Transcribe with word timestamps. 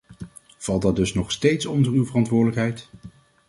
Valt 0.57 0.81
dat 0.81 0.95
dus 0.95 1.13
nog 1.13 1.31
steeds 1.31 1.65
onder 1.65 1.91
uw 1.93 2.05
verantwoordelijkheid? 2.05 2.89